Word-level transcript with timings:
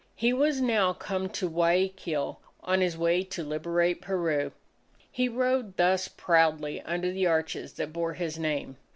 He 0.15 0.33
was 0.33 0.59
now 0.61 0.93
come 0.93 1.29
to 1.29 1.47
Guayaquil 1.47 2.39
on 2.63 2.81
his 2.81 2.97
way 2.97 3.21
to 3.25 3.43
liberate 3.43 4.01
Peru. 4.01 4.51
He 5.11 5.29
rode 5.29 5.77
thus 5.77 6.07
proudly 6.07 6.81
under 6.81 7.11
the 7.11 7.27
arches 7.27 7.73
that 7.73 7.93
bore 7.93 8.13
his 8.15 8.39
name. 8.39 8.77